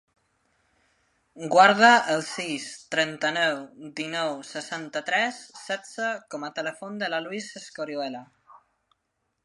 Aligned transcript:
Guarda 1.55 1.89
el 2.13 2.23
sis, 2.29 2.65
trenta-nou, 2.95 3.59
dinou, 4.01 4.33
seixanta-tres, 4.55 5.43
setze 5.67 6.11
com 6.33 6.49
a 6.49 6.53
telèfon 6.61 6.99
de 7.05 7.15
la 7.17 7.21
Lis 7.29 7.53
Escorihuela. 7.63 8.25